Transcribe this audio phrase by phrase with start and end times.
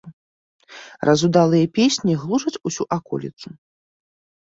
[1.09, 3.47] Разудалыя песні глушаць усю аколіцу.